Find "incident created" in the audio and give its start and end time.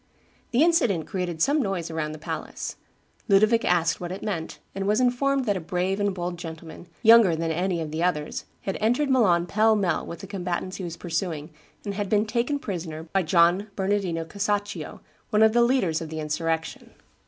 0.63-1.43